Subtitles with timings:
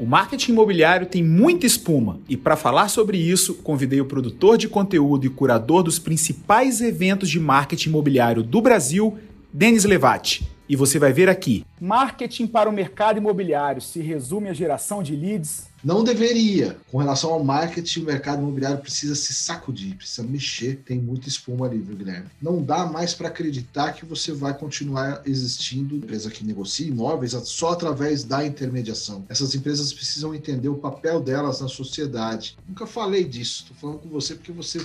[0.00, 4.66] O marketing imobiliário tem muita espuma e para falar sobre isso, convidei o produtor de
[4.66, 9.18] conteúdo e curador dos principais eventos de marketing imobiliário do Brasil,
[9.52, 10.48] Denis Levati.
[10.66, 11.66] E você vai ver aqui.
[11.78, 16.76] Marketing para o mercado imobiliário se resume à geração de leads, não deveria.
[16.90, 20.82] Com relação ao marketing, o mercado imobiliário precisa se sacudir, precisa mexer.
[20.84, 22.28] Tem muita espuma ali, viu, Guilherme?
[22.40, 27.70] Não dá mais para acreditar que você vai continuar existindo, empresa que negocia imóveis, só
[27.70, 29.24] através da intermediação.
[29.28, 32.56] Essas empresas precisam entender o papel delas na sociedade.
[32.68, 34.84] Nunca falei disso, estou falando com você porque você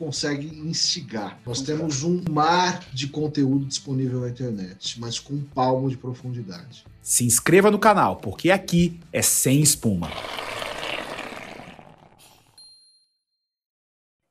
[0.00, 1.38] consegue instigar.
[1.44, 6.84] Nós temos um mar de conteúdo disponível na internet, mas com um palmo de profundidade.
[7.02, 10.08] Se inscreva no canal, porque aqui é sem espuma.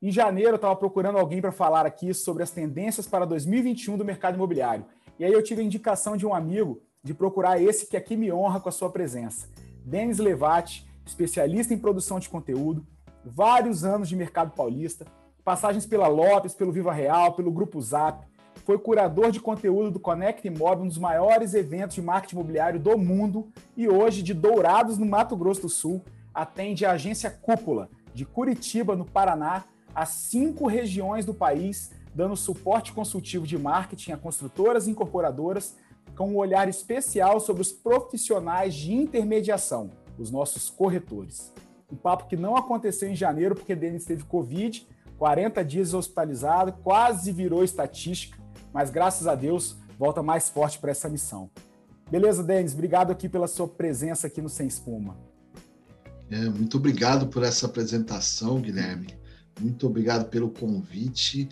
[0.01, 4.05] Em janeiro, eu estava procurando alguém para falar aqui sobre as tendências para 2021 do
[4.05, 4.85] mercado imobiliário.
[5.17, 8.31] E aí eu tive a indicação de um amigo de procurar esse que aqui me
[8.31, 9.47] honra com a sua presença.
[9.83, 12.85] Denis Levati, especialista em produção de conteúdo,
[13.25, 15.05] vários anos de mercado paulista,
[15.43, 18.25] passagens pela Lopes, pelo Viva Real, pelo Grupo Zap,
[18.69, 22.99] foi curador de conteúdo do Connect Mob, um dos maiores eventos de marketing imobiliário do
[22.99, 28.25] mundo, e hoje, de Dourados, no Mato Grosso do Sul, atende a agência Cúpula, de
[28.25, 29.63] Curitiba, no Paraná,
[29.95, 35.75] a cinco regiões do país, dando suporte consultivo de marketing a construtoras e incorporadoras,
[36.15, 41.51] com um olhar especial sobre os profissionais de intermediação, os nossos corretores.
[41.91, 47.31] Um papo que não aconteceu em janeiro, porque Denis teve Covid, 40 dias hospitalizado, quase
[47.31, 48.38] virou estatística,
[48.73, 51.49] mas graças a Deus volta mais forte para essa missão.
[52.09, 52.73] Beleza, Denis?
[52.73, 55.17] Obrigado aqui pela sua presença aqui no Sem Espuma.
[56.31, 59.07] É, muito obrigado por essa apresentação, Guilherme.
[59.59, 61.49] Muito obrigado pelo convite.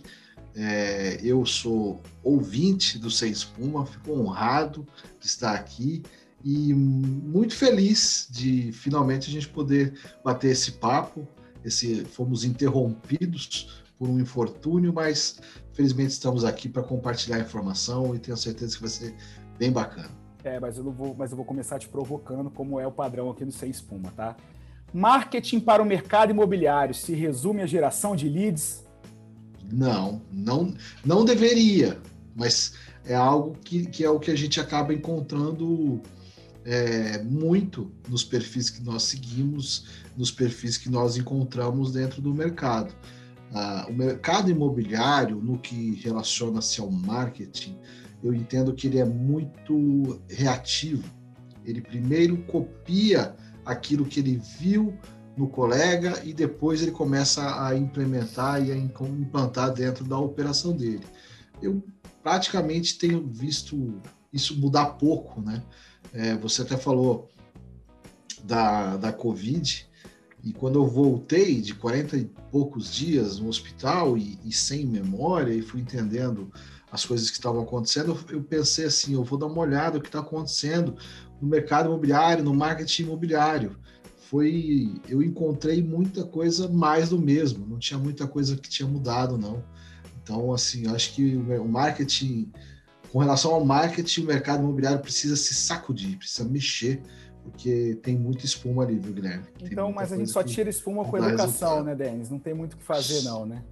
[0.55, 4.87] É, eu sou ouvinte do Sem Espuma, fico honrado
[5.19, 6.03] de estar aqui
[6.43, 11.27] e muito feliz de finalmente a gente poder bater esse papo
[11.67, 15.39] esse, fomos interrompidos por um infortúnio, mas
[15.77, 19.13] felizmente estamos aqui para compartilhar a informação e tenho certeza que vai ser
[19.59, 20.09] bem bacana.
[20.43, 23.29] É, mas eu não vou, mas eu vou começar te provocando, como é o padrão
[23.29, 24.35] aqui no Sem Espuma, tá?
[24.91, 28.83] Marketing para o mercado imobiliário se resume à geração de leads?
[29.71, 30.73] Não, não,
[31.05, 31.99] não deveria,
[32.35, 32.73] mas
[33.05, 36.01] é algo que, que é o que a gente acaba encontrando
[36.65, 39.85] é, muito nos perfis que nós seguimos,
[40.17, 42.95] nos perfis que nós encontramos dentro do mercado.
[43.53, 47.77] Ah, o mercado imobiliário, no que relaciona-se ao marketing,
[48.23, 51.03] eu entendo que ele é muito reativo.
[51.65, 53.35] Ele primeiro copia
[53.65, 54.97] aquilo que ele viu
[55.35, 61.05] no colega e depois ele começa a implementar e a implantar dentro da operação dele.
[61.61, 61.83] Eu
[62.23, 64.01] praticamente tenho visto
[64.33, 65.63] isso mudar pouco, né?
[66.13, 67.29] É, você até falou
[68.43, 69.86] da, da Covid,
[70.43, 75.53] e quando eu voltei de 40 e poucos dias no hospital e, e sem memória,
[75.53, 76.51] e fui entendendo
[76.91, 80.07] as coisas que estavam acontecendo, eu pensei assim: eu vou dar uma olhada no que
[80.07, 80.95] está acontecendo
[81.41, 83.77] no mercado imobiliário, no marketing imobiliário.
[84.29, 89.37] Foi, eu encontrei muita coisa mais do mesmo, não tinha muita coisa que tinha mudado,
[89.37, 89.63] não.
[90.21, 92.51] Então, assim, acho que o marketing
[93.11, 97.01] com relação ao marketing, o mercado imobiliário precisa se sacudir, precisa mexer,
[97.51, 99.45] porque tem muita espuma ali, viu, Guilherme?
[99.57, 101.85] Tem então, mas a gente só tira espuma com educação, resultado.
[101.85, 102.29] né, Denis?
[102.29, 103.63] Não tem muito o que fazer, não, né?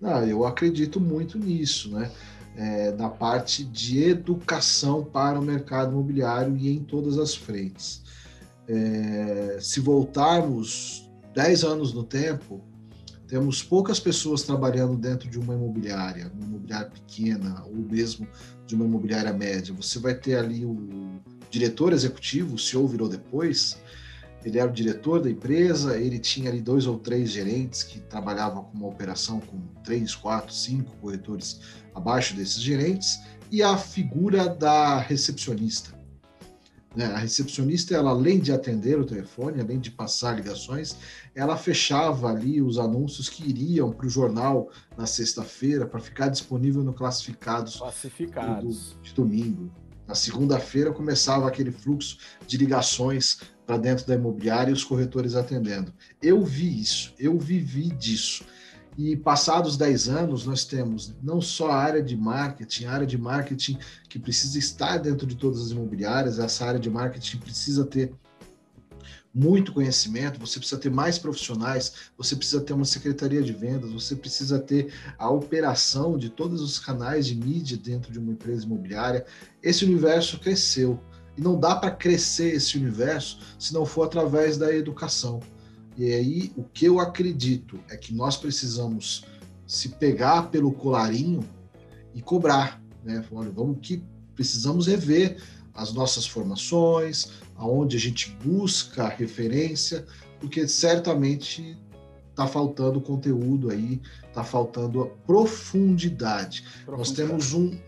[0.00, 2.10] Não, eu acredito muito nisso, né?
[2.56, 8.02] É, na parte de educação para o mercado imobiliário e em todas as frentes.
[8.68, 12.62] É, se voltarmos 10 anos no tempo,
[13.26, 18.28] temos poucas pessoas trabalhando dentro de uma imobiliária, uma imobiliária pequena ou mesmo
[18.66, 19.74] de uma imobiliária média.
[19.74, 21.20] Você vai ter ali o
[21.54, 23.78] diretor executivo, o CEO virou depois,
[24.44, 28.64] ele era o diretor da empresa, ele tinha ali dois ou três gerentes que trabalhavam
[28.64, 31.60] com uma operação com três, quatro, cinco corretores
[31.94, 33.20] abaixo desses gerentes,
[33.52, 35.94] e a figura da recepcionista.
[36.94, 37.06] Né?
[37.06, 40.96] A recepcionista, ela, além de atender o telefone, além de passar ligações,
[41.34, 46.82] ela fechava ali os anúncios que iriam para o jornal na sexta-feira para ficar disponível
[46.82, 48.92] no classificados, classificados.
[48.94, 49.83] Do, de domingo.
[50.06, 55.92] Na segunda-feira começava aquele fluxo de ligações para dentro da imobiliária e os corretores atendendo.
[56.20, 58.44] Eu vi isso, eu vivi disso.
[58.96, 63.18] E passados 10 anos, nós temos não só a área de marketing, a área de
[63.18, 63.78] marketing
[64.08, 68.12] que precisa estar dentro de todas as imobiliárias, essa área de marketing precisa ter
[69.34, 74.14] muito conhecimento, você precisa ter mais profissionais, você precisa ter uma secretaria de vendas, você
[74.14, 79.26] precisa ter a operação de todos os canais de mídia dentro de uma empresa imobiliária.
[79.60, 81.00] Esse universo cresceu.
[81.36, 85.40] E não dá para crescer esse universo se não for através da educação.
[85.96, 89.24] E aí, o que eu acredito é que nós precisamos
[89.66, 91.40] se pegar pelo colarinho
[92.14, 93.24] e cobrar, né?
[93.32, 94.00] Olha, vamos que
[94.34, 95.42] precisamos rever
[95.72, 97.30] as nossas formações,
[97.64, 100.04] aonde a gente busca referência,
[100.38, 101.78] porque certamente
[102.28, 106.62] está faltando conteúdo aí, está faltando profundidade.
[106.84, 106.98] profundidade.
[106.98, 107.78] Nós temos um,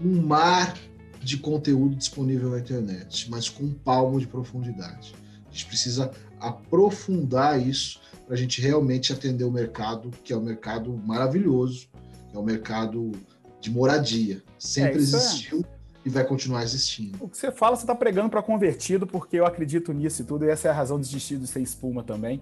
[0.00, 0.74] um mar
[1.22, 5.14] de conteúdo disponível na internet, mas com um palmo de profundidade.
[5.46, 6.10] A gente precisa
[6.40, 11.88] aprofundar isso para a gente realmente atender o mercado, que é um mercado maravilhoso,
[12.32, 13.12] é um mercado
[13.60, 14.42] de moradia.
[14.58, 15.75] Sempre é, existiu é.
[16.06, 17.18] E vai continuar existindo.
[17.20, 20.44] O que você fala, você está pregando para convertido, porque eu acredito nisso e tudo,
[20.44, 22.40] e essa é a razão de desistir do Sem Espuma também.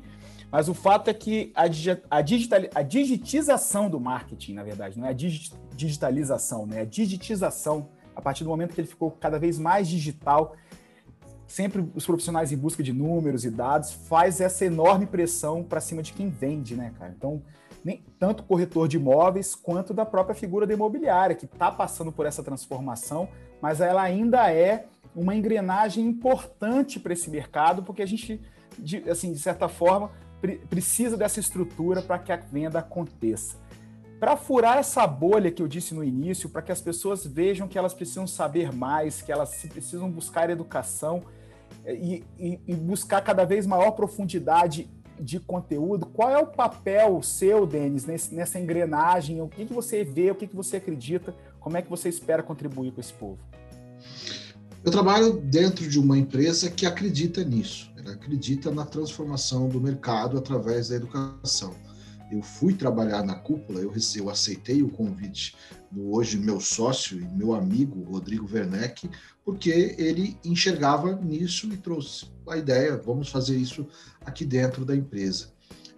[0.52, 1.62] Mas o fato é que a,
[2.10, 5.16] a, digital, a digitização do marketing, na verdade, não é a
[5.74, 6.80] digitalização, né?
[6.80, 10.54] É a digitização, a partir do momento que ele ficou cada vez mais digital,
[11.46, 16.02] sempre os profissionais em busca de números e dados, faz essa enorme pressão para cima
[16.02, 17.14] de quem vende, né, cara?
[17.16, 17.42] Então,
[17.82, 22.24] nem tanto corretor de imóveis quanto da própria figura da imobiliária, que está passando por
[22.24, 23.28] essa transformação,
[23.64, 24.84] mas ela ainda é
[25.16, 28.38] uma engrenagem importante para esse mercado, porque a gente,
[28.78, 33.56] de, assim, de certa forma, pre precisa dessa estrutura para que a venda aconteça.
[34.20, 37.78] Para furar essa bolha que eu disse no início, para que as pessoas vejam que
[37.78, 41.22] elas precisam saber mais, que elas precisam buscar educação
[41.86, 47.64] e, e, e buscar cada vez maior profundidade de conteúdo, qual é o papel seu,
[47.66, 49.40] Denis, nessa engrenagem?
[49.40, 51.34] O que, que você vê, o que, que você acredita?
[51.64, 53.38] Como é que você espera contribuir com esse povo?
[54.84, 60.36] Eu trabalho dentro de uma empresa que acredita nisso, ela acredita na transformação do mercado
[60.36, 61.74] através da educação.
[62.30, 65.56] Eu fui trabalhar na cúpula, eu, eu aceitei o convite
[65.90, 69.08] do hoje meu sócio e meu amigo Rodrigo Werneck,
[69.42, 73.86] porque ele enxergava nisso e trouxe a ideia, vamos fazer isso
[74.20, 75.48] aqui dentro da empresa.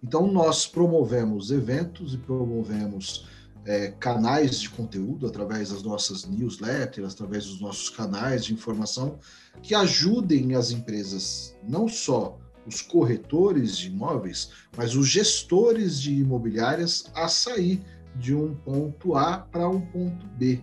[0.01, 3.27] Então, nós promovemos eventos e promovemos
[3.67, 9.19] é, canais de conteúdo através das nossas newsletters, através dos nossos canais de informação,
[9.61, 17.11] que ajudem as empresas, não só os corretores de imóveis, mas os gestores de imobiliárias
[17.15, 17.83] a sair
[18.15, 20.61] de um ponto A para um ponto B.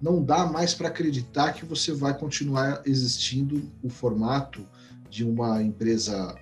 [0.00, 4.64] Não dá mais para acreditar que você vai continuar existindo o formato
[5.10, 6.34] de uma empresa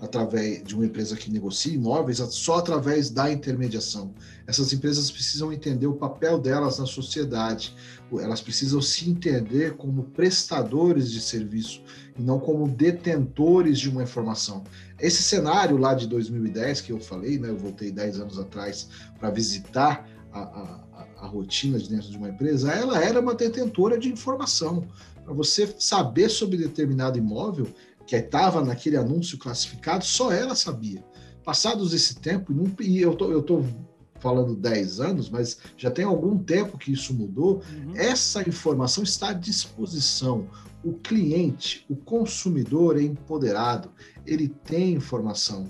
[0.00, 4.14] através de uma empresa que negocia imóveis só através da intermediação.
[4.46, 7.74] Essas empresas precisam entender o papel delas na sociedade.
[8.12, 11.82] Elas precisam se entender como prestadores de serviço
[12.18, 14.64] e não como detentores de uma informação.
[14.98, 19.30] Esse cenário lá de 2010 que eu falei, né, eu voltei 10 anos atrás para
[19.30, 20.88] visitar a, a
[21.20, 24.86] a rotina de dentro de uma empresa, ela era uma detentora de informação.
[25.24, 27.66] Para você saber sobre determinado imóvel
[28.08, 31.04] que estava naquele anúncio classificado, só ela sabia.
[31.44, 33.62] Passados esse tempo, e eu tô, eu tô
[34.18, 37.92] falando 10 anos, mas já tem algum tempo que isso mudou, uhum.
[37.94, 40.48] essa informação está à disposição.
[40.82, 43.90] O cliente, o consumidor é empoderado,
[44.26, 45.66] ele tem informação.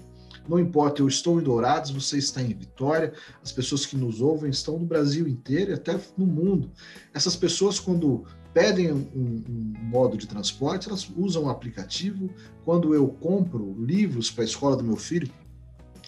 [0.49, 3.13] Não importa, eu estou em Dourados, você está em Vitória,
[3.43, 6.71] as pessoas que nos ouvem estão no Brasil inteiro e até no mundo.
[7.13, 12.31] Essas pessoas, quando pedem um, um modo de transporte, elas usam o aplicativo.
[12.65, 15.31] Quando eu compro livros para a escola do meu filho,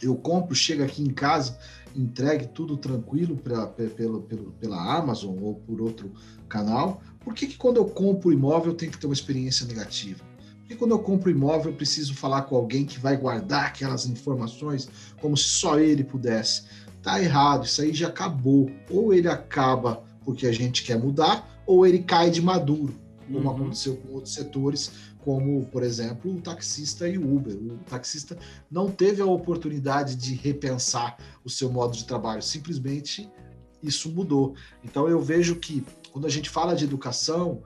[0.03, 1.59] eu compro, chega aqui em casa,
[1.95, 6.13] entregue tudo tranquilo pra, pela, pela, pela Amazon ou por outro
[6.49, 7.03] canal.
[7.21, 10.25] Por que, que quando eu compro imóvel tenho que ter uma experiência negativa?
[10.69, 14.89] E quando eu compro imóvel, eu preciso falar com alguém que vai guardar aquelas informações
[15.21, 16.63] como se só ele pudesse.
[17.03, 18.71] Tá errado, isso aí já acabou.
[18.89, 22.93] Ou ele acaba porque a gente quer mudar, ou ele cai de maduro,
[23.29, 23.55] como uhum.
[23.55, 27.55] aconteceu com outros setores, como, por exemplo, o taxista e o Uber.
[27.55, 28.37] O taxista
[28.69, 33.31] não teve a oportunidade de repensar o seu modo de trabalho, simplesmente
[33.81, 34.57] isso mudou.
[34.83, 37.63] Então eu vejo que quando a gente fala de educação,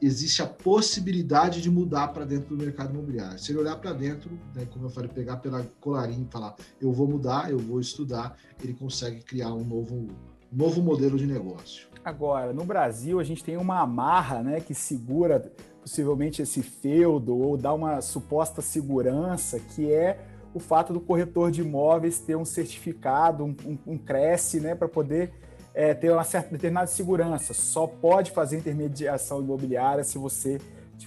[0.00, 3.40] existe a possibilidade de mudar para dentro do mercado imobiliário.
[3.40, 6.92] Se ele olhar para dentro, né, como eu falei, pegar pela colarinha e falar, eu
[6.92, 10.06] vou mudar, eu vou estudar, ele consegue criar um novo,
[10.52, 11.88] novo modelo de negócio.
[12.04, 17.56] Agora, no Brasil, a gente tem uma amarra né, que segura possivelmente esse feudo ou
[17.56, 20.18] dá uma suposta segurança, que é
[20.54, 24.88] o fato do corretor de imóveis ter um certificado, um, um, um Cresce, né, para
[24.88, 25.32] poder
[25.74, 27.54] é, ter uma certa determinada segurança.
[27.54, 30.60] Só pode fazer intermediação imobiliária se você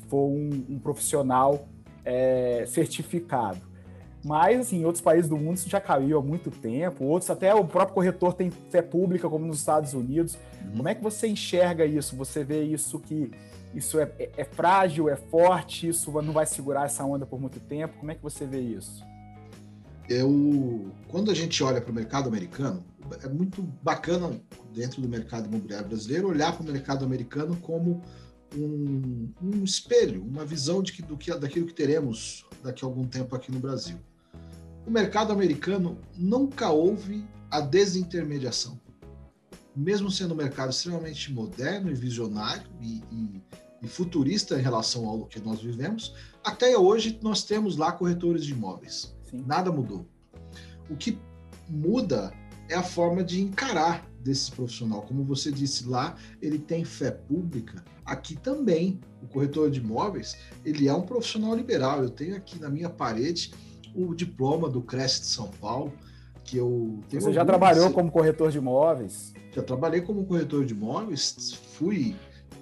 [0.08, 1.68] for um, um profissional
[2.04, 3.75] é, certificado.
[4.26, 7.04] Mas, assim, em outros países do mundo isso já caiu há muito tempo.
[7.04, 10.36] Outros, até o próprio corretor tem fé pública, como nos Estados Unidos.
[10.64, 10.78] Uhum.
[10.78, 12.16] Como é que você enxerga isso?
[12.16, 13.30] Você vê isso que
[13.72, 17.60] Isso é, é, é frágil, é forte, isso não vai segurar essa onda por muito
[17.60, 18.00] tempo?
[18.00, 19.06] Como é que você vê isso?
[20.10, 22.84] Eu, quando a gente olha para o mercado americano,
[23.24, 24.32] é muito bacana
[24.74, 28.02] dentro do mercado imobiliário brasileiro olhar para o mercado americano como
[28.56, 33.06] um, um, espelho, uma visão de que, do que, daquilo que teremos daqui a algum
[33.06, 34.00] tempo aqui no Brasil.
[34.86, 38.80] O mercado americano nunca houve a desintermediação.
[39.76, 43.44] Mesmo sendo um mercado extremamente moderno e visionário e, e,
[43.82, 46.14] e futurista em relação ao que nós vivemos,
[46.44, 49.16] até hoje nós temos lá corretores de imóveis.
[49.30, 49.44] Sim.
[49.48, 50.08] Nada mudou.
[50.88, 51.18] O que
[51.68, 52.32] muda
[52.70, 55.02] é a forma de encarar desse profissional.
[55.02, 57.84] Como você disse lá, ele tem fé pública.
[58.06, 62.04] Aqui também, o corretor de imóveis, ele é um profissional liberal.
[62.04, 63.52] Eu tenho aqui na minha parede
[63.96, 65.94] o diploma do Cresce de São Paulo,
[66.44, 69.34] que eu Você já trabalhou como corretor de imóveis?
[69.52, 72.16] Já trabalhei como corretor de imóveis, fui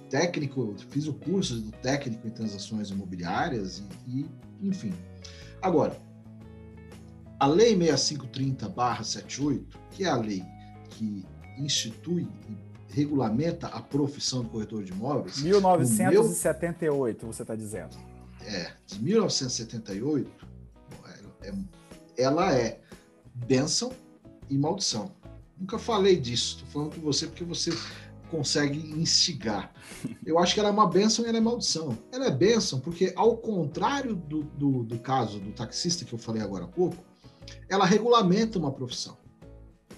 [0.08, 4.94] técnico, fiz o curso do técnico em transações imobiliárias e, e enfim.
[5.60, 5.98] Agora,
[7.38, 10.44] a Lei 6530-78, que é a lei
[10.90, 11.26] que
[11.58, 12.56] institui e
[12.94, 15.42] regulamenta a profissão de corretor de imóveis.
[15.42, 17.96] 1978, meu, você está dizendo.
[18.46, 20.53] É, de 1978, é, é,
[22.16, 22.80] ela é
[23.34, 23.92] bênção
[24.48, 25.12] e maldição.
[25.58, 27.70] Nunca falei disso, estou falando com você porque você
[28.30, 29.72] consegue instigar.
[30.26, 31.96] Eu acho que ela é uma bênção e ela é maldição.
[32.12, 36.42] Ela é bênção porque, ao contrário do, do, do caso do taxista que eu falei
[36.42, 36.96] agora há pouco,
[37.68, 39.16] ela regulamenta uma profissão.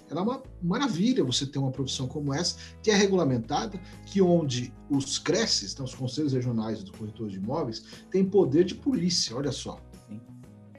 [0.09, 4.73] Ela é uma maravilha você ter uma profissão como essa, que é regulamentada, que onde
[4.89, 9.51] os CRECES, então, os Conselhos Regionais do Corretor de Imóveis, têm poder de polícia, olha
[9.51, 9.81] só.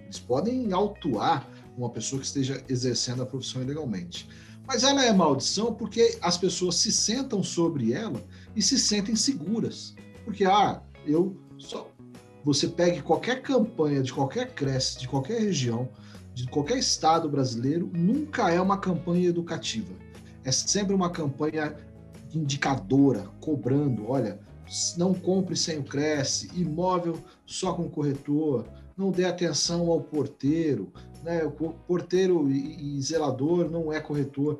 [0.08, 1.46] Eles podem autuar
[1.78, 4.28] uma pessoa que esteja exercendo a profissão ilegalmente.
[4.66, 8.24] Mas ela é maldição porque as pessoas se sentam sobre ela
[8.56, 9.94] e se sentem seguras.
[10.24, 11.92] Porque, ah, eu só.
[12.46, 15.90] Você pegue qualquer campanha de qualquer creche, de qualquer região,
[16.34, 19.94] de qualquer estado brasileiro nunca é uma campanha educativa.
[20.46, 21.76] É sempre uma campanha
[22.34, 24.40] indicadora, cobrando, olha,
[24.98, 28.66] não compre sem o Cresce, imóvel só com corretor,
[28.98, 30.92] não dê atenção ao porteiro,
[31.24, 31.44] né?
[31.46, 34.60] O porteiro e, zelador não é corretor.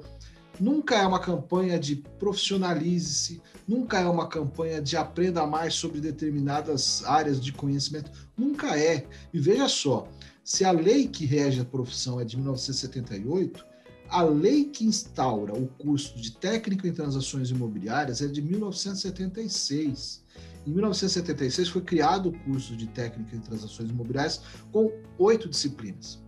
[0.60, 7.04] Nunca é uma campanha de profissionalize-se, nunca é uma campanha de aprenda mais sobre determinadas
[7.06, 9.06] áreas de conhecimento, nunca é.
[9.32, 10.08] E veja só,
[10.44, 13.64] se a lei que rege a profissão é de 1978,
[14.10, 20.24] a lei que instaura o curso de técnico em transações imobiliárias é de 1976.
[20.66, 24.42] Em 1976 foi criado o curso de técnico em transações imobiliárias
[24.72, 26.20] com oito disciplinas.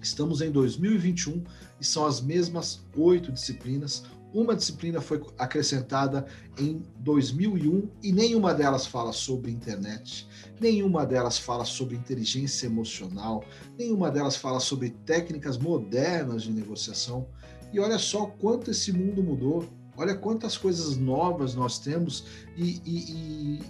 [0.00, 1.42] Estamos em 2021
[1.80, 6.26] e são as mesmas oito disciplinas, uma disciplina foi acrescentada
[6.58, 10.26] em 2001 e nenhuma delas fala sobre internet,
[10.60, 13.44] nenhuma delas fala sobre inteligência emocional,
[13.78, 17.28] nenhuma delas fala sobre técnicas modernas de negociação.
[17.72, 23.58] E olha só quanto esse mundo mudou, olha quantas coisas novas nós temos e, e,
[23.58, 23.62] e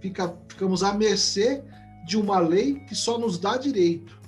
[0.00, 1.62] fica, ficamos à mercê
[2.06, 4.20] de uma lei que só nos dá direito,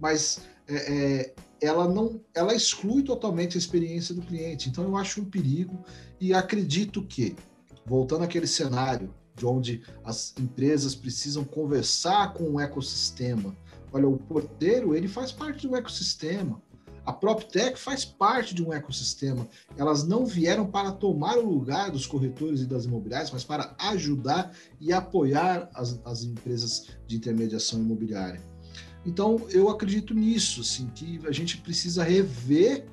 [0.00, 4.68] mas é, é, ela não, ela exclui totalmente a experiência do cliente.
[4.68, 5.84] Então eu acho um perigo
[6.18, 7.36] e acredito que,
[7.84, 13.56] voltando àquele cenário de onde as empresas precisam conversar com o ecossistema.
[13.92, 16.62] Olha, o porteiro ele faz parte um ecossistema.
[17.04, 19.48] A PropTech faz parte de um ecossistema.
[19.76, 24.52] Elas não vieram para tomar o lugar dos corretores e das imobiliárias, mas para ajudar
[24.80, 28.40] e apoiar as, as empresas de intermediação imobiliária.
[29.04, 32.84] Então, eu acredito nisso, assim, que a gente precisa rever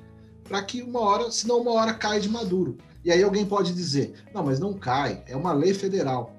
[0.44, 2.78] para que uma hora, senão uma hora cai de maduro.
[3.04, 6.34] E aí alguém pode dizer, não, mas não cai, é uma lei federal.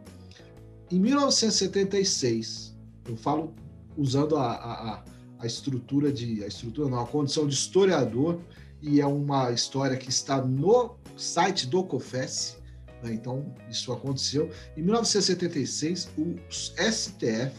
[0.91, 2.75] Em 1976,
[3.07, 3.53] eu falo
[3.95, 5.03] usando a, a, a
[5.45, 8.39] estrutura de, a estrutura não, a condição de historiador,
[8.81, 12.57] e é uma história que está no site do COFES,
[13.03, 13.13] né?
[13.13, 14.49] então isso aconteceu.
[14.77, 17.53] Em 1976, o STF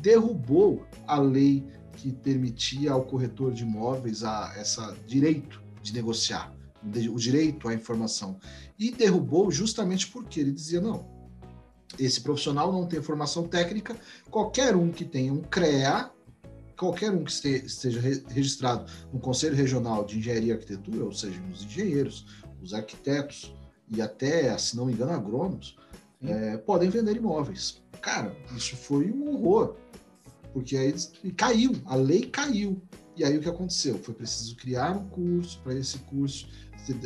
[0.00, 1.64] derrubou a lei
[1.96, 6.52] que permitia ao corretor de imóveis a essa direito de negociar,
[6.84, 8.38] o direito à informação.
[8.78, 11.08] E derrubou justamente porque ele dizia não.
[11.98, 13.96] Esse profissional não tem formação técnica,
[14.30, 16.10] qualquer um que tenha um CREA,
[16.76, 21.64] qualquer um que esteja registrado no Conselho Regional de Engenharia e Arquitetura, ou seja, os
[21.64, 22.26] engenheiros,
[22.62, 23.54] os arquitetos
[23.88, 25.76] e até, se não me engano, agrônomos,
[26.22, 27.82] é, podem vender imóveis.
[28.00, 29.76] Cara, isso foi um horror
[30.56, 30.94] porque aí
[31.36, 32.80] caiu, a lei caiu.
[33.14, 33.98] E aí o que aconteceu?
[33.98, 36.48] Foi preciso criar um curso para esse curso,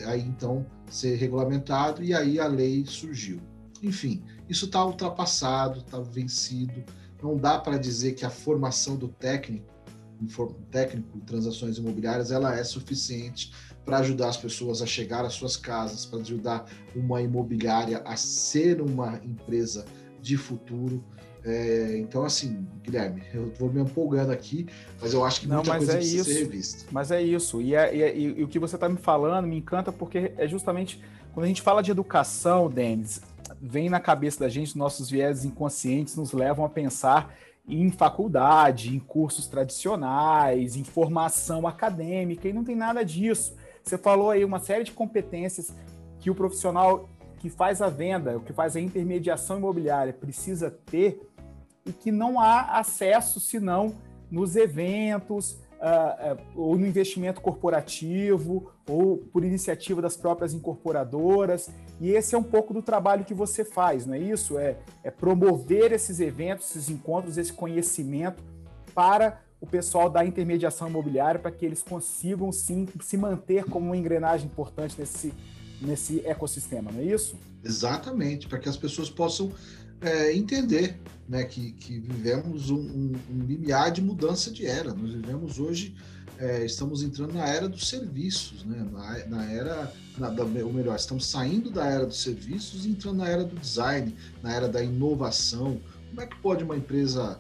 [0.07, 3.41] aí então ser regulamentado, e aí a lei surgiu.
[3.83, 6.85] enfim, isso está ultrapassado, está vencido.
[7.23, 9.67] Não dá para dizer que a formação do técnico,
[10.71, 13.53] técnico em transações imobiliárias, ela é suficiente
[13.85, 18.81] para ajudar as pessoas a chegar às suas casas, para ajudar uma imobiliária a ser
[18.81, 19.85] uma empresa
[20.21, 21.03] de futuro.
[21.43, 24.67] É, então, assim, Guilherme, eu vou me empolgando aqui,
[25.01, 26.31] mas eu acho que muita Não, coisa é precisa isso.
[26.31, 26.85] ser revista.
[26.91, 27.63] Mas é isso.
[27.63, 30.47] E, é, e, é, e o que você está me falando me encanta porque é
[30.47, 31.01] justamente
[31.33, 33.23] quando a gente fala de educação, Denis,
[33.61, 37.35] vem na cabeça da gente, nossos viés inconscientes nos levam a pensar
[37.69, 43.55] em faculdade, em cursos tradicionais, em formação acadêmica, e não tem nada disso.
[43.83, 45.75] Você falou aí uma série de competências
[46.19, 51.21] que o profissional que faz a venda, o que faz a intermediação imobiliária precisa ter
[51.87, 53.95] e que não há acesso senão
[54.31, 61.71] nos eventos, uh, ou no investimento corporativo, ou por iniciativa das próprias incorporadoras.
[62.01, 64.59] E esse é um pouco do trabalho que você faz, não é isso?
[64.59, 68.43] É, é promover esses eventos, esses encontros, esse conhecimento
[68.95, 73.97] para o pessoal da intermediação imobiliária para que eles consigam sim se manter como uma
[73.97, 75.35] engrenagem importante nesse,
[75.81, 77.37] nesse ecossistema, não é isso?
[77.63, 79.53] Exatamente, para que as pessoas possam
[80.01, 84.93] é, entender né, que, que vivemos um, um, um, limiar de mudança de era.
[84.95, 85.95] Nós vivemos hoje,
[86.39, 90.97] é, estamos entrando na era dos serviços, né, na, na era, na, da, ou melhor,
[90.97, 94.83] estamos saindo da era dos serviços e entrando na era do design, na era da
[94.83, 95.81] inovação.
[96.09, 97.39] Como é que pode uma empresa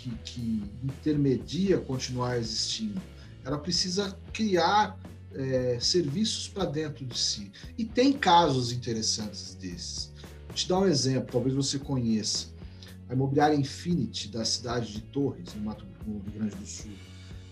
[0.00, 3.00] que, que intermedia continuar existindo.
[3.44, 4.98] Ela precisa criar
[5.34, 7.50] é, serviços para dentro de si.
[7.76, 10.09] E tem casos interessantes desses.
[10.54, 12.48] Te dar um exemplo, talvez você conheça.
[13.08, 16.92] A imobiliária Infinity da cidade de Torres, no, Mato, no Rio Grande do Sul.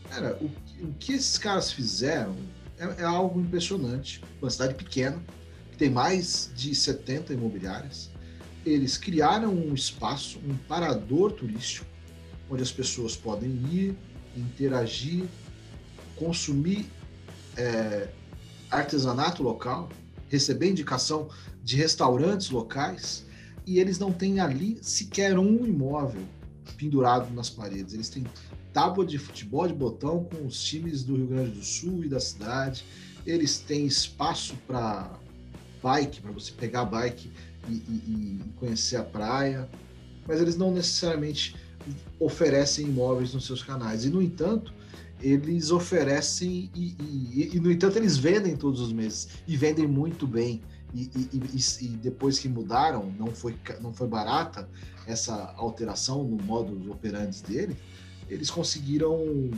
[0.09, 0.47] Cara, o,
[0.85, 2.37] o que esses caras fizeram
[2.79, 4.23] é, é, algo impressionante.
[4.41, 5.21] Uma cidade pequena,
[5.71, 8.11] que tem mais de 70 imobiliárias.
[8.65, 11.87] Eles criaram um espaço, um parador turístico,
[12.51, 13.97] onde as pessoas podem ir,
[14.37, 15.25] interagir,
[16.17, 16.87] consumir
[17.57, 18.09] é,
[18.71, 19.89] artesanato local,
[20.29, 21.29] receber indicação
[21.69, 23.27] de restaurantes locais,
[23.67, 26.23] e eles não têm ali sequer um imóvel
[26.79, 27.93] pendurado nas paredes.
[27.93, 28.25] Eles têm
[28.73, 32.19] tábua de futebol de botão com os times do Rio Grande do Sul e da
[32.19, 32.87] cidade.
[33.27, 35.11] Eles têm espaço para
[35.83, 37.31] bike, para você pegar bike
[37.69, 39.69] e, e, e conhecer a praia,
[40.27, 41.55] mas eles não necessariamente
[42.19, 44.07] oferecem imóveis nos seus canais.
[44.07, 44.73] E, no entanto,
[45.21, 50.27] eles oferecem e, e, e, no entanto, eles vendem todos os meses e vendem muito
[50.27, 50.63] bem.
[50.95, 51.11] E,
[51.83, 54.69] e, depois que mudaram, não foi, não foi barata
[55.07, 57.77] essa alteração no modo operantes dele,
[58.29, 59.51] eles conseguiram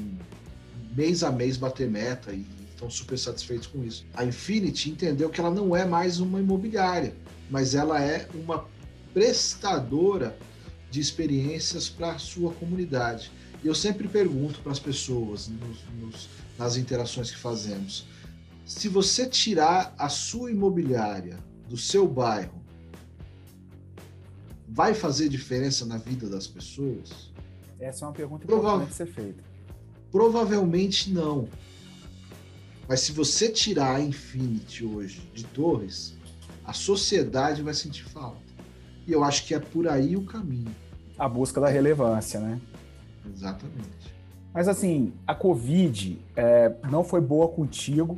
[0.95, 4.05] mês a mês bater meta e estão super satisfeitos com isso.
[4.15, 7.15] A Infinity entendeu que ela não é mais uma imobiliária,
[7.51, 8.67] mas ela é uma
[9.13, 10.37] prestadora
[10.91, 13.31] de experiências para a sua comunidade.
[13.63, 18.07] E eu sempre pergunto para as pessoas nos, nos, nas interações que fazemos:
[18.71, 22.63] se você tirar a sua imobiliária do seu bairro,
[24.69, 27.33] vai fazer diferença na vida das pessoas?
[27.81, 29.43] Essa é uma pergunta Prova importante ser feita.
[30.13, 31.49] Provavelmente não.
[32.89, 36.15] Mas se você tirar a Infinity hoje de Torres,
[36.65, 38.41] a sociedade vai sentir falta.
[39.05, 40.73] E eu acho que é por aí o caminho.
[41.19, 42.61] A busca da relevância, né?
[43.35, 44.15] Exatamente.
[44.55, 48.17] Mas assim, a Covid é, não foi boa contigo,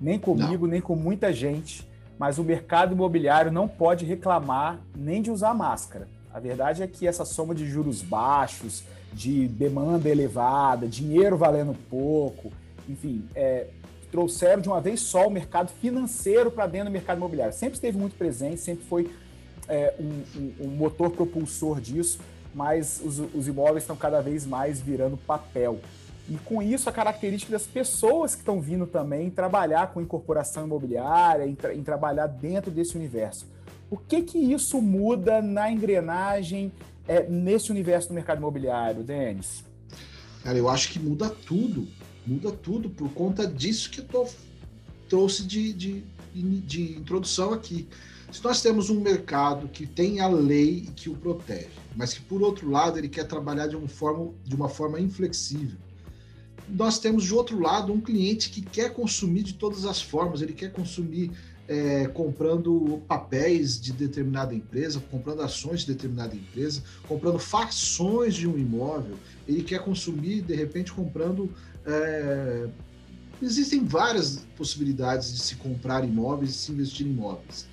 [0.00, 0.72] nem comigo, não.
[0.72, 1.86] nem com muita gente,
[2.18, 6.08] mas o mercado imobiliário não pode reclamar nem de usar máscara.
[6.32, 12.52] A verdade é que essa soma de juros baixos, de demanda elevada, dinheiro valendo pouco,
[12.88, 13.68] enfim, é,
[14.10, 17.54] trouxeram de uma vez só o mercado financeiro para dentro do mercado imobiliário.
[17.54, 19.10] Sempre esteve muito presente, sempre foi
[19.68, 22.20] é, um, um, um, motor propulsor disso,
[22.54, 25.80] mas os, os imóveis estão cada vez mais virando papel.
[26.28, 31.46] E com isso, a característica das pessoas que estão vindo também trabalhar com incorporação imobiliária,
[31.46, 33.46] em, tra em trabalhar dentro desse universo.
[33.88, 36.72] O que que isso muda na engrenagem
[37.06, 39.64] é, nesse universo do mercado imobiliário, Denis?
[40.42, 41.86] Cara, eu acho que muda tudo.
[42.26, 44.26] Muda tudo por conta disso que eu tô,
[45.08, 47.88] trouxe de, de, de introdução aqui.
[48.32, 52.42] Se nós temos um mercado que tem a lei que o protege, mas que por
[52.42, 55.78] outro lado ele quer trabalhar de uma forma, de uma forma inflexível,
[56.68, 60.52] nós temos de outro lado um cliente que quer consumir de todas as formas, ele
[60.52, 61.30] quer consumir
[61.68, 68.56] é, comprando papéis de determinada empresa, comprando ações de determinada empresa, comprando fações de um
[68.56, 69.16] imóvel,
[69.48, 71.52] ele quer consumir de repente comprando
[71.84, 72.68] é,
[73.42, 77.66] existem várias possibilidades de se comprar imóveis e se investir em imóveis.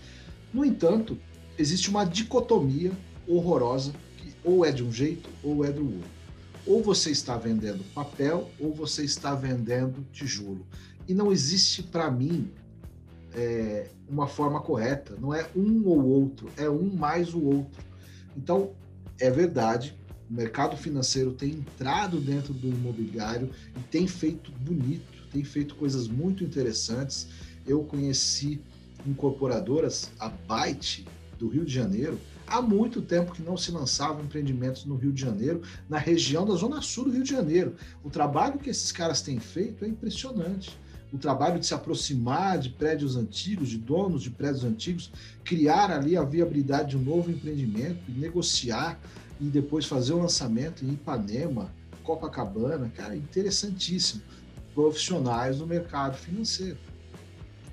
[0.53, 1.17] No entanto,
[1.57, 2.91] existe uma dicotomia
[3.27, 6.22] horrorosa que ou é de um jeito ou é do outro.
[6.65, 10.65] Ou você está vendendo papel ou você está vendendo tijolo.
[11.07, 12.49] E não existe para mim
[13.33, 15.15] é, uma forma correta.
[15.19, 17.83] Não é um ou outro, é um mais o outro.
[18.37, 18.71] Então,
[19.19, 19.97] é verdade,
[20.29, 26.07] o mercado financeiro tem entrado dentro do imobiliário e tem feito bonito, tem feito coisas
[26.07, 27.27] muito interessantes.
[27.67, 28.61] Eu conheci
[29.05, 31.05] incorporadoras, a Byte,
[31.37, 35.21] do Rio de Janeiro, há muito tempo que não se lançavam empreendimentos no Rio de
[35.21, 37.75] Janeiro, na região da Zona Sul do Rio de Janeiro.
[38.03, 40.77] O trabalho que esses caras têm feito é impressionante.
[41.11, 45.11] O trabalho de se aproximar de prédios antigos, de donos de prédios antigos,
[45.43, 48.99] criar ali a viabilidade de um novo empreendimento negociar
[49.39, 51.71] e depois fazer o lançamento em Ipanema,
[52.03, 54.21] Copacabana, cara, interessantíssimo.
[54.73, 56.77] Profissionais do mercado financeiro.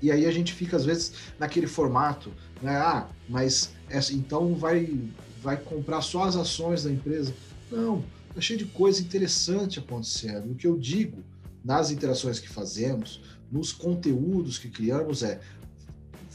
[0.01, 2.75] E aí a gente fica, às vezes, naquele formato, né?
[2.77, 4.99] Ah, mas essa, então vai,
[5.41, 7.33] vai comprar só as ações da empresa.
[7.71, 10.51] Não, tá cheio de coisa interessante acontecendo.
[10.51, 11.23] O que eu digo
[11.63, 15.39] nas interações que fazemos, nos conteúdos que criamos é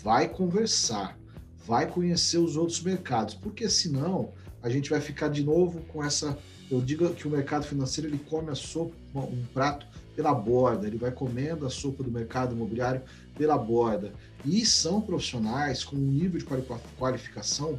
[0.02, 1.18] vai conversar,
[1.66, 6.38] vai conhecer os outros mercados, porque senão a gente vai ficar de novo com essa.
[6.70, 10.96] Eu digo que o mercado financeiro ele come a sopa, um prato pela borda, ele
[10.96, 13.02] vai comendo a sopa do mercado imobiliário
[13.36, 14.12] pela borda.
[14.44, 16.46] E são profissionais com um nível de
[16.98, 17.78] qualificação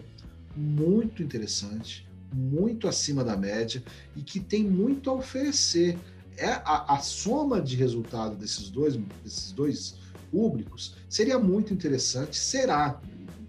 [0.55, 3.83] muito interessante, muito acima da média
[4.15, 5.97] e que tem muito a oferecer.
[6.37, 9.95] É a, a soma de resultado desses dois, desses dois
[10.31, 13.01] públicos seria muito interessante, será.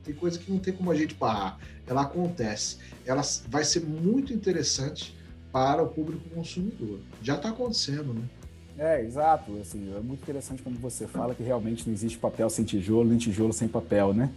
[0.02, 1.60] Tem coisa que não tem como a gente parar.
[1.86, 2.78] Ela acontece.
[3.04, 5.17] Ela vai ser muito interessante
[5.52, 6.98] para o público consumidor.
[7.22, 8.22] Já está acontecendo, né?
[8.78, 9.58] É, exato.
[9.60, 13.18] Assim, é muito interessante quando você fala que realmente não existe papel sem tijolo, nem
[13.18, 14.30] tijolo sem papel, né?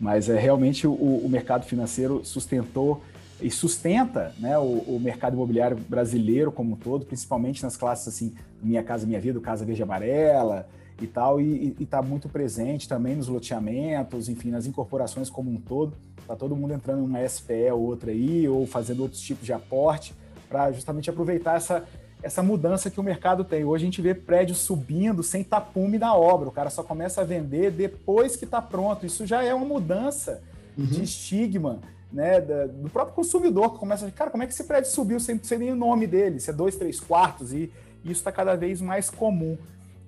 [0.00, 3.02] Mas é realmente o, o mercado financeiro sustentou
[3.40, 8.34] e sustenta né, o, o, mercado imobiliário brasileiro como um todo, principalmente nas classes assim,
[8.62, 10.66] Minha Casa Minha Vida, Casa Verde Amarela
[11.00, 15.94] e tal, e está muito presente também nos loteamentos, enfim, nas incorporações como um todo.
[16.18, 19.52] Está todo mundo entrando em uma SPE ou outra aí, ou fazendo outros tipos de
[19.52, 20.14] aporte,
[20.48, 21.84] para justamente aproveitar essa,
[22.22, 23.64] essa mudança que o mercado tem.
[23.64, 27.24] Hoje a gente vê prédios subindo sem tapume na obra, o cara só começa a
[27.24, 29.06] vender depois que está pronto.
[29.06, 30.42] Isso já é uma mudança
[30.76, 30.84] uhum.
[30.84, 31.80] de estigma
[32.12, 35.38] né, do próprio consumidor, que começa a cara, como é que esse prédio subiu sem,
[35.42, 36.40] sem nem o nome dele?
[36.40, 37.70] Se é dois, três quartos, e,
[38.04, 39.58] e isso está cada vez mais comum.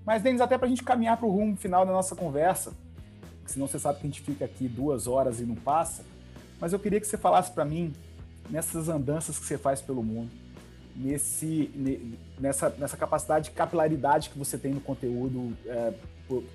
[0.07, 2.73] Mas, Denis, até para a gente caminhar para o rumo final da nossa conversa,
[3.45, 6.03] senão você sabe que a gente fica aqui duas horas e não passa,
[6.61, 7.93] mas eu queria que você falasse para mim,
[8.51, 10.31] nessas andanças que você faz pelo mundo,
[10.95, 11.71] nesse,
[12.39, 15.93] nessa, nessa capacidade de capilaridade que você tem no conteúdo é,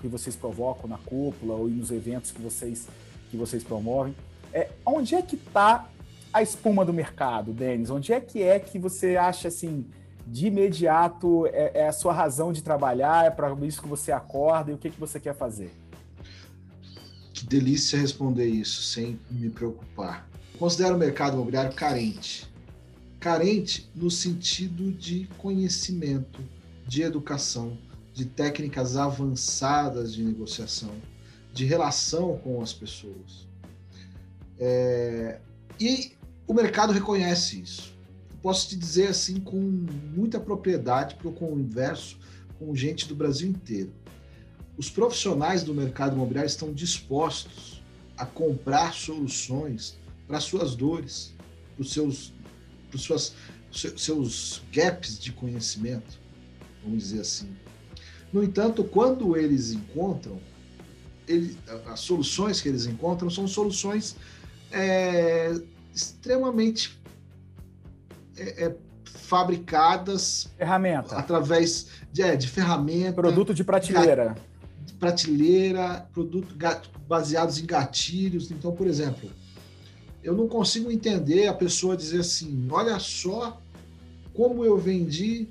[0.01, 2.87] que vocês provocam na cúpula ou nos eventos que vocês,
[3.31, 4.13] que vocês promovem.
[4.51, 5.87] É, onde é que está
[6.31, 7.89] a espuma do mercado, Denis?
[7.89, 9.85] Onde é que é que você acha assim,
[10.27, 14.71] de imediato é, é a sua razão de trabalhar, é para isso que você acorda
[14.71, 15.71] e o que, que você quer fazer?
[17.33, 20.27] Que delícia responder isso sem me preocupar.
[20.63, 22.49] Considero o mercado imobiliário carente
[23.19, 26.39] carente no sentido de conhecimento,
[26.87, 27.77] de educação,
[28.13, 30.95] de técnicas avançadas de negociação,
[31.51, 33.45] de relação com as pessoas.
[34.57, 35.41] É,
[35.77, 36.13] e
[36.47, 37.93] o mercado reconhece isso.
[38.41, 42.17] posso te dizer assim com muita propriedade, porque eu converso
[42.57, 43.91] com gente do Brasil inteiro.
[44.77, 47.83] Os profissionais do mercado imobiliário estão dispostos
[48.17, 50.01] a comprar soluções
[50.33, 51.31] para suas dores,
[51.75, 52.33] para os seus
[52.89, 53.35] para suas,
[53.71, 56.19] seus gaps de conhecimento,
[56.83, 57.55] vamos dizer assim.
[58.31, 60.39] No entanto, quando eles encontram,
[61.27, 64.15] ele, as soluções que eles encontram são soluções
[64.71, 65.53] é,
[65.93, 66.99] extremamente
[68.35, 71.15] é, é, fabricadas ferramenta.
[71.15, 74.35] através de, é, de ferramenta produto de prateleira.
[74.83, 76.55] de prateleira produto
[77.07, 78.49] baseados em gatilhos.
[78.49, 79.29] Então por exemplo
[80.23, 83.61] eu não consigo entender a pessoa dizer assim: olha só
[84.33, 85.47] como eu vendi,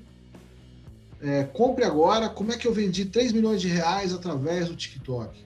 [1.21, 5.41] é, compre agora, como é que eu vendi 3 milhões de reais através do TikTok?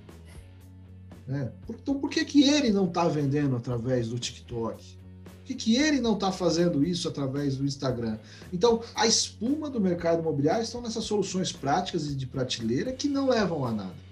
[1.30, 4.98] É, então, por que, que ele não está vendendo através do TikTok?
[5.24, 8.18] Por que, que ele não está fazendo isso através do Instagram?
[8.52, 13.30] Então, a espuma do mercado imobiliário estão nessas soluções práticas e de prateleira que não
[13.30, 14.08] levam a nada.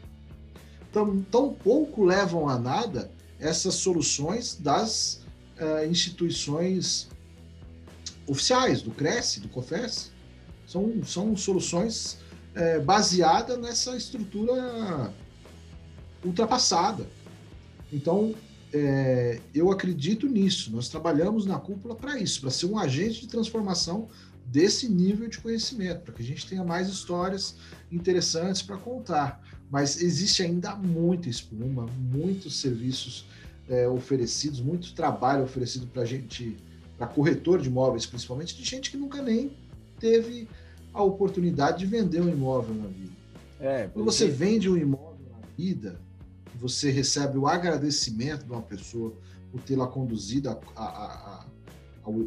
[0.93, 5.21] Tão, tão pouco levam a nada essas soluções das
[5.59, 7.09] uh, instituições
[8.27, 10.11] oficiais, do Cresce, do COFES.
[10.67, 12.17] São, são soluções
[12.55, 15.13] uh, baseadas nessa estrutura
[16.23, 17.07] ultrapassada.
[17.93, 18.33] Então,
[18.73, 20.71] é, eu acredito nisso.
[20.71, 24.09] Nós trabalhamos na cúpula para isso, para ser um agente de transformação
[24.45, 27.55] desse nível de conhecimento, para que a gente tenha mais histórias
[27.91, 29.41] interessantes para contar.
[29.69, 33.25] Mas existe ainda muita espuma, muitos serviços
[33.67, 36.55] é, oferecidos, muito trabalho oferecido para gente,
[36.97, 39.51] para corretor de imóveis, principalmente, de gente que nunca nem
[39.99, 40.47] teve
[40.93, 43.15] a oportunidade de vender um imóvel na vida.
[43.59, 45.99] É, Quando você vende um imóvel na vida,
[46.59, 49.13] você recebe o agradecimento de uma pessoa
[49.51, 51.45] por tê-la conduzido a, a, a,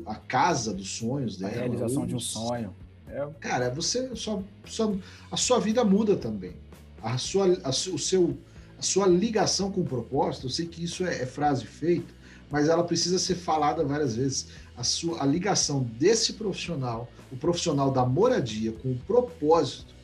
[0.07, 1.53] a, casa dos sonhos dela.
[1.53, 2.75] A realização de um sonho.
[3.07, 3.27] É.
[3.41, 4.95] Cara, você só, só,
[5.31, 6.55] a sua vida muda também.
[7.03, 8.37] A sua, a, o seu,
[8.79, 12.13] a sua ligação com o propósito, eu sei que isso é, é frase feita,
[12.51, 14.49] mas ela precisa ser falada várias vezes.
[14.77, 19.95] A, sua, a ligação desse profissional, o profissional da moradia com o propósito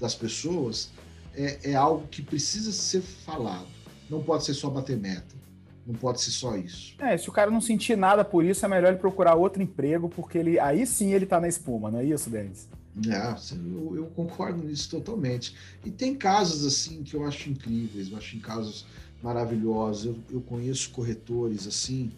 [0.00, 0.90] das pessoas,
[1.34, 3.66] é, é algo que precisa ser falado.
[4.08, 5.43] Não pode ser só bater meta.
[5.86, 6.94] Não pode ser só isso.
[6.98, 10.08] É, se o cara não sentir nada por isso, é melhor ele procurar outro emprego,
[10.08, 12.68] porque ele aí sim ele tá na espuma, não é isso, Denis?
[13.06, 15.54] É, eu, eu, concordo nisso totalmente.
[15.84, 18.86] E tem casos assim que eu acho incríveis, eu acho em casos
[19.22, 20.06] maravilhosos.
[20.06, 22.12] Eu, eu conheço corretores assim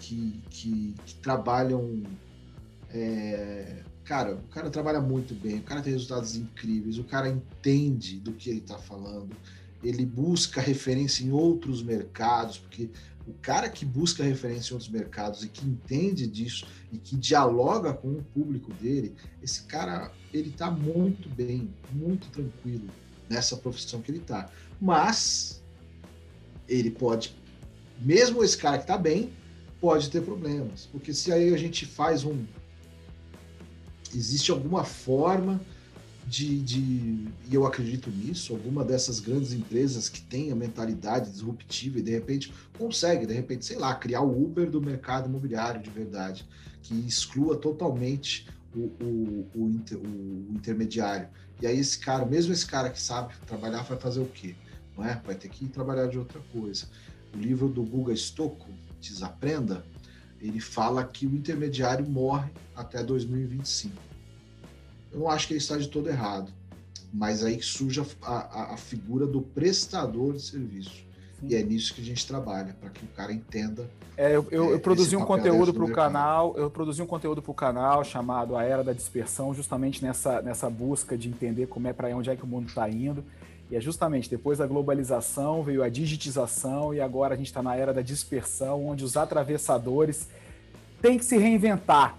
[0.00, 2.02] que, que, que trabalham
[2.90, 8.18] é, cara, o cara trabalha muito bem, o cara tem resultados incríveis, o cara entende
[8.18, 9.36] do que ele está falando,
[9.82, 12.90] ele busca referência em outros mercados, porque
[13.26, 17.92] o cara que busca referência em outros mercados e que entende disso e que dialoga
[17.92, 22.88] com o público dele, esse cara ele está muito bem, muito tranquilo
[23.28, 24.48] nessa profissão que ele está.
[24.80, 25.62] Mas
[26.68, 27.36] ele pode,
[28.00, 29.32] mesmo esse cara que está bem,
[29.80, 32.44] pode ter problemas, porque se aí a gente faz um
[34.14, 35.60] existe alguma forma
[36.26, 42.00] de, de, e eu acredito nisso, alguma dessas grandes empresas que tem a mentalidade disruptiva
[42.00, 45.88] e de repente consegue, de repente, sei lá, criar o Uber do mercado imobiliário de
[45.88, 46.44] verdade,
[46.82, 51.28] que exclua totalmente o, o, o, inter, o intermediário.
[51.62, 54.56] E aí esse cara, mesmo esse cara que sabe trabalhar, vai fazer o quê?
[54.96, 55.20] Não é?
[55.24, 56.86] Vai ter que trabalhar de outra coisa.
[57.32, 58.68] O livro do Guga Stocco,
[59.00, 59.84] Desaprenda,
[60.40, 64.05] ele fala que o intermediário morre até 2025.
[65.12, 66.52] Eu não acho que ele está de todo errado,
[67.12, 71.06] mas aí surge a, a, a figura do prestador de serviço.
[71.40, 71.48] Sim.
[71.48, 73.88] E é nisso que a gente trabalha, para que o cara entenda.
[74.16, 77.42] É, eu, eu, é, eu produzi um conteúdo para o canal, eu produzi um conteúdo
[77.42, 81.88] para o canal chamado A Era da Dispersão, justamente nessa, nessa busca de entender como
[81.88, 83.22] é para onde é que o mundo está indo.
[83.70, 87.74] E é justamente depois da globalização veio a digitização e agora a gente está na
[87.74, 90.28] era da dispersão, onde os atravessadores
[91.02, 92.16] têm que se reinventar.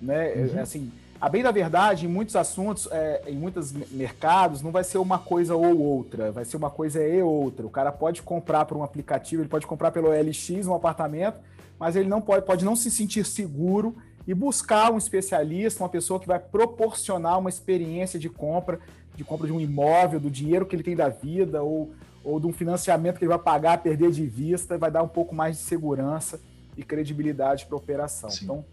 [0.00, 0.32] Né?
[0.34, 0.60] Uhum.
[0.60, 4.98] Assim, a bem da verdade, em muitos assuntos, é, em muitos mercados, não vai ser
[4.98, 7.66] uma coisa ou outra, vai ser uma coisa e outra.
[7.66, 11.38] O cara pode comprar por um aplicativo, ele pode comprar pelo LX um apartamento,
[11.78, 13.96] mas ele não pode, pode não se sentir seguro
[14.26, 18.80] e buscar um especialista, uma pessoa que vai proporcionar uma experiência de compra
[19.14, 21.92] de compra de um imóvel, do dinheiro que ele tem da vida, ou,
[22.24, 25.34] ou de um financiamento que ele vai pagar, perder de vista, vai dar um pouco
[25.34, 26.40] mais de segurança
[26.76, 28.30] e credibilidade para a operação.
[28.30, 28.44] Sim.
[28.44, 28.64] Então,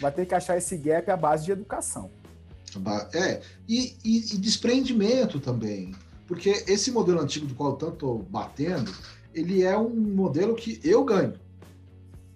[0.00, 2.10] vai ter que achar esse gap à base de educação.
[3.14, 5.94] É, e, e, e desprendimento também.
[6.26, 8.92] Porque esse modelo antigo do qual eu tanto estou batendo,
[9.34, 11.34] ele é um modelo que eu ganho.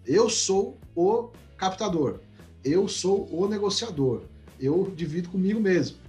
[0.07, 2.21] Eu sou o captador.
[2.65, 4.23] Eu sou o negociador.
[4.59, 6.03] Eu divido comigo mesmo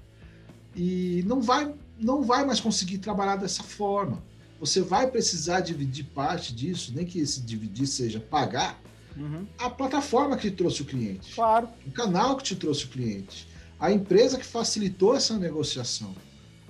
[0.76, 4.24] e não vai, não vai mais conseguir trabalhar dessa forma.
[4.60, 8.82] Você vai precisar dividir parte disso, nem que esse dividir seja pagar
[9.16, 9.46] uhum.
[9.58, 11.68] a plataforma que te trouxe o cliente, claro.
[11.86, 13.48] o canal que te trouxe o cliente,
[13.80, 16.16] a empresa que facilitou essa negociação,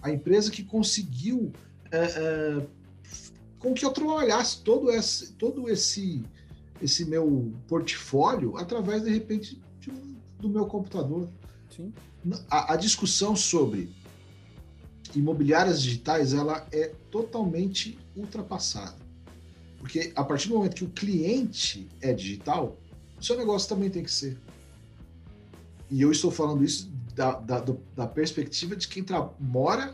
[0.02, 1.52] a empresa que conseguiu
[1.92, 2.68] é, é,
[3.60, 6.24] com que eu trabalhasse todo esse, todo esse,
[6.82, 9.92] esse meu portfólio através de repente de
[10.40, 11.30] do meu computador.
[11.74, 11.94] Sim
[12.50, 13.94] a, a discussão sobre
[15.16, 19.03] imobiliárias digitais ela é totalmente ultrapassada.
[19.84, 22.78] Porque a partir do momento que o cliente é digital,
[23.20, 24.38] o seu negócio também tem que ser.
[25.92, 27.62] E eu estou falando isso da, da,
[27.94, 29.06] da perspectiva de quem
[29.38, 29.94] mora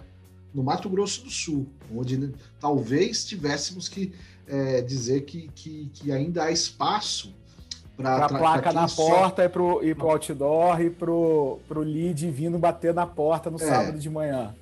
[0.54, 4.14] no Mato Grosso do Sul, onde talvez tivéssemos que
[4.48, 7.34] é, dizer que, que, que, ainda há espaço
[7.98, 9.10] para a placa na só...
[9.10, 13.58] porta e pro, e pro outdoor e pro, pro lead vindo bater na porta no
[13.58, 13.66] é.
[13.66, 14.54] sábado de manhã.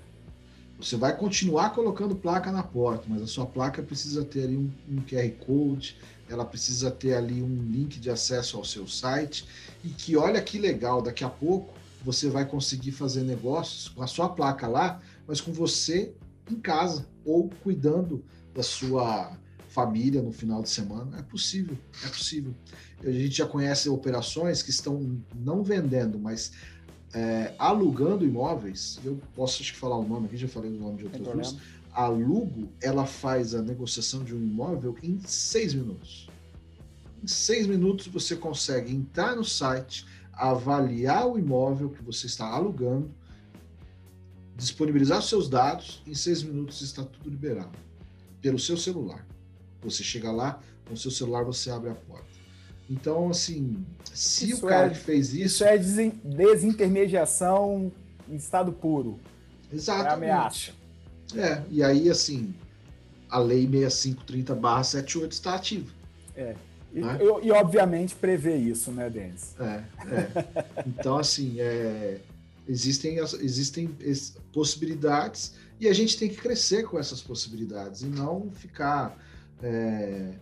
[0.79, 4.69] Você vai continuar colocando placa na porta, mas a sua placa precisa ter ali um,
[4.87, 5.97] um QR Code,
[6.29, 9.47] ela precisa ter ali um link de acesso ao seu site
[9.83, 14.07] e que olha que legal, daqui a pouco você vai conseguir fazer negócios com a
[14.07, 16.13] sua placa lá, mas com você
[16.49, 19.35] em casa ou cuidando da sua
[19.69, 21.19] família no final de semana.
[21.19, 22.53] É possível, é possível.
[23.03, 26.51] A gente já conhece operações que estão não vendendo, mas
[27.17, 28.99] é, alugando imóveis.
[29.03, 31.55] Eu posso acho que falar o nome aqui, já falei o nome de outras duas.
[31.91, 36.29] A Lugo, ela faz a negociação de um imóvel em seis minutos.
[37.23, 43.09] Em seis minutos você consegue entrar no site, avaliar o imóvel que você está alugando,
[44.55, 47.75] disponibilizar seus dados, em seis minutos está tudo liberado
[48.39, 49.25] pelo seu celular.
[49.81, 52.36] Você chega lá, com o seu celular você abre a porta.
[52.89, 55.45] Então, assim, se isso o cara é, que fez isso.
[55.45, 57.91] Isso é desintermediação
[58.29, 59.19] em estado puro.
[59.71, 60.07] Exato.
[60.07, 60.71] É ameaça.
[61.35, 62.53] É, e aí, assim,
[63.29, 65.91] a lei 6530-78 está ativa.
[66.35, 66.55] É.
[66.93, 67.19] E, né?
[67.21, 69.55] e, e, obviamente prevê isso, né, Denis?
[69.59, 69.83] É, é.
[70.87, 72.19] Então, assim, é,
[72.67, 73.89] existem, existem
[74.53, 79.17] possibilidades e a gente tem que crescer com essas possibilidades e não ficar,
[79.61, 80.33] é,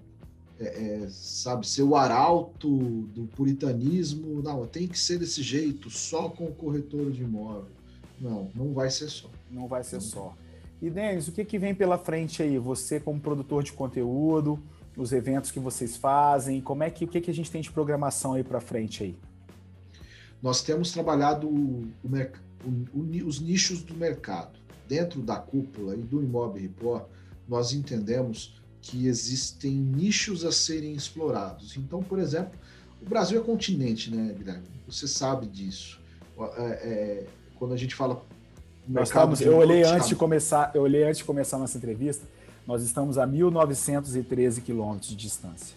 [0.59, 4.41] é, é, sabe, ser o arauto do puritanismo.
[4.41, 7.71] Não, tem que ser desse jeito, só com o corretor de imóvel.
[8.19, 9.29] Não, não vai ser só.
[9.51, 10.01] Não vai ser não.
[10.01, 10.37] só.
[10.81, 12.57] E, Denis, o que, que vem pela frente aí?
[12.57, 14.59] Você como produtor de conteúdo,
[14.95, 17.71] os eventos que vocês fazem, como é que o que, que a gente tem de
[17.71, 19.17] programação aí para frente aí?
[20.41, 26.21] Nós temos trabalhado o, o, o, os nichos do mercado dentro da cúpula e do
[26.21, 27.05] Imob Report,
[27.47, 31.75] nós entendemos que existem nichos a serem explorados.
[31.75, 32.51] Então, por exemplo,
[33.01, 34.63] o Brasil é continente, né, Guilherme?
[34.87, 35.99] Você sabe disso.
[36.39, 38.23] É, é, quando a gente fala
[38.87, 42.27] nós estamos, eu olhei antes de começar, eu olhei antes de começar nossa entrevista,
[42.67, 45.75] nós estamos a 1913 quilômetros de distância.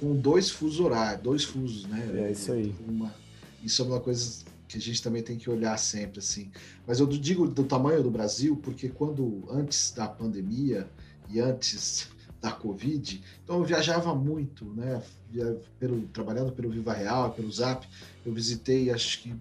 [0.00, 2.28] Com dois fusos horários, dois fusos, né?
[2.28, 2.74] É isso aí.
[2.88, 3.14] Uma,
[3.62, 6.50] isso é uma coisa que a gente também tem que olhar sempre assim.
[6.86, 10.88] Mas eu digo do tamanho do Brasil porque quando antes da pandemia
[11.28, 12.08] e antes
[12.40, 15.02] da Covid, então eu viajava muito, né?
[15.78, 17.86] Pelo, trabalhando pelo Viva Real, pelo Zap,
[18.24, 19.34] eu visitei acho que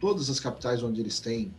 [0.00, 1.54] todas as capitais onde eles têm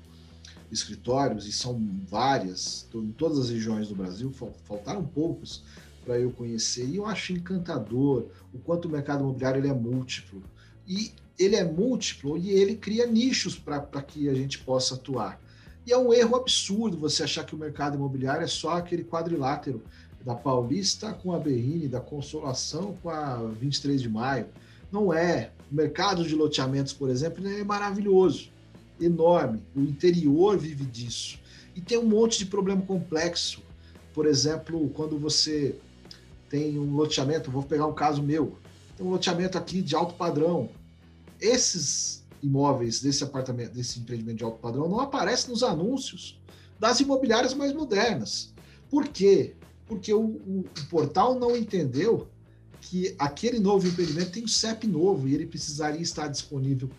[0.72, 4.32] escritórios e são várias em todas as regiões do Brasil.
[4.66, 5.64] Faltaram poucos
[6.04, 10.44] para eu conhecer e eu acho encantador o quanto o mercado imobiliário ele é múltiplo
[10.88, 15.42] e ele é múltiplo e ele cria nichos para que a gente possa atuar.
[15.86, 19.84] E é um erro absurdo você achar que o mercado imobiliário é só aquele quadrilátero
[20.26, 24.48] da Paulista com a Berrine, da Consolação com a 23 de Maio.
[24.92, 25.52] Não é.
[25.72, 28.50] O mercado de loteamentos, por exemplo, é maravilhoso,
[29.00, 29.62] enorme.
[29.76, 31.40] O interior vive disso.
[31.76, 33.62] E tem um monte de problema complexo.
[34.14, 35.76] Por exemplo, quando você
[36.50, 38.58] tem um loteamento, vou pegar um caso meu,
[38.98, 40.70] tem um loteamento aqui de alto padrão,
[41.40, 46.40] esses imóveis desse apartamento, desse empreendimento de alto padrão, não aparecem nos anúncios
[46.80, 48.54] das imobiliárias mais modernas.
[48.90, 49.56] Por quê?
[49.88, 52.28] Porque o, o, o portal não entendeu
[52.82, 56.89] que aquele novo empreendimento tem um CEP novo e ele precisaria estar disponível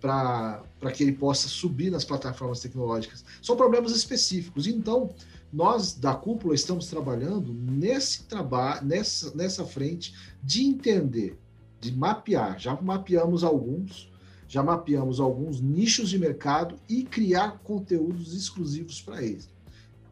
[0.00, 0.62] para
[0.94, 3.24] que ele possa subir nas plataformas tecnológicas.
[3.42, 4.66] São problemas específicos.
[4.66, 5.12] Então,
[5.52, 11.38] nós da cúpula estamos trabalhando nesse trabalho, nessa, nessa frente de entender
[11.80, 12.58] de mapear.
[12.58, 14.10] Já mapeamos alguns,
[14.48, 19.48] já mapeamos alguns nichos de mercado e criar conteúdos exclusivos para eles.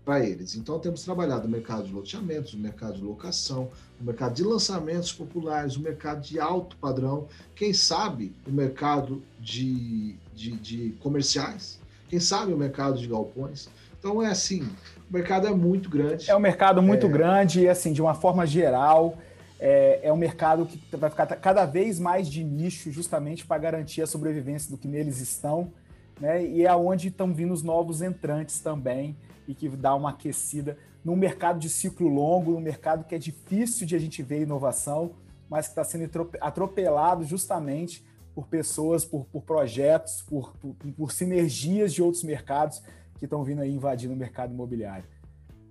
[0.07, 0.55] Para eles.
[0.55, 3.69] Então, temos trabalhado o mercado de loteamentos, o mercado de locação,
[4.01, 10.15] o mercado de lançamentos populares, o mercado de alto padrão, quem sabe o mercado de,
[10.33, 13.69] de, de comerciais, quem sabe o mercado de galpões.
[13.99, 14.63] Então, é assim,
[15.11, 16.31] o mercado é muito grande.
[16.31, 17.11] É um mercado muito é...
[17.11, 19.19] grande e, assim, de uma forma geral,
[19.59, 24.03] é, é um mercado que vai ficar cada vez mais de nicho, justamente para garantir
[24.03, 25.73] a sobrevivência do que neles estão,
[26.21, 26.47] né?
[26.47, 29.17] E é onde estão vindo os novos entrantes também
[29.49, 33.87] e que dá uma aquecida num mercado de ciclo longo, num mercado que é difícil
[33.87, 35.13] de a gente ver inovação,
[35.49, 38.05] mas que está sendo atropelado justamente
[38.35, 42.83] por pessoas, por, por projetos, por, por, por sinergias de outros mercados
[43.19, 45.05] que estão vindo aí invadindo o mercado imobiliário.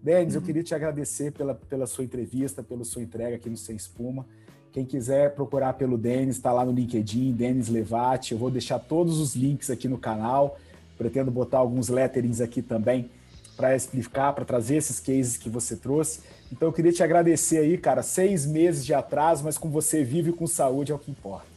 [0.01, 0.41] Denis, uhum.
[0.41, 4.25] eu queria te agradecer pela, pela sua entrevista, pela sua entrega aqui no Sem Espuma.
[4.71, 8.33] Quem quiser procurar pelo Denis, está lá no LinkedIn, Denis Levati.
[8.33, 10.57] Eu vou deixar todos os links aqui no canal.
[10.97, 13.09] Pretendo botar alguns letterings aqui também
[13.55, 16.21] para explicar, para trazer esses cases que você trouxe.
[16.51, 18.03] Então eu queria te agradecer aí, cara.
[18.03, 21.47] Seis meses de atraso, mas com você vivo e com saúde é o que importa.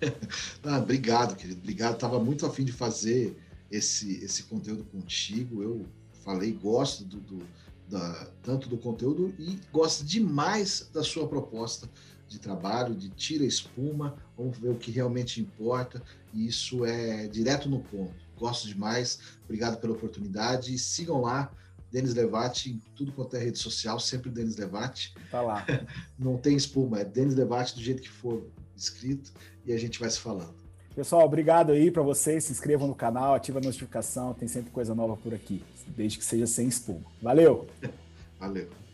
[0.64, 1.60] ah, obrigado, querido.
[1.60, 1.94] Obrigado.
[1.94, 3.36] Estava muito afim de fazer
[3.70, 5.62] esse, esse conteúdo contigo.
[5.62, 5.86] Eu
[6.24, 7.46] falei, gosto do, do
[7.88, 11.88] da, tanto do conteúdo e gosta demais da sua proposta
[12.28, 16.02] de trabalho, de tira espuma, vamos ver o que realmente importa,
[16.34, 18.25] e isso é direto no ponto.
[18.36, 21.50] Gosto demais, obrigado pela oportunidade e sigam lá
[21.90, 25.14] Denis Levati, em tudo quanto é rede social, sempre Denis Levati.
[25.30, 25.64] Tá lá.
[26.18, 29.32] Não tem espuma, é Denis Levati do jeito que for escrito
[29.64, 30.54] e a gente vai se falando.
[30.94, 32.44] Pessoal, obrigado aí para vocês.
[32.44, 36.24] Se inscrevam no canal, ativa a notificação, tem sempre coisa nova por aqui, desde que
[36.24, 37.04] seja sem espuma.
[37.20, 37.66] Valeu!
[38.40, 38.85] Valeu!